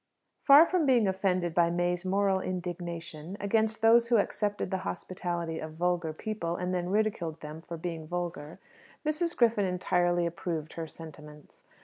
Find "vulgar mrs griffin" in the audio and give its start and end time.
8.07-9.63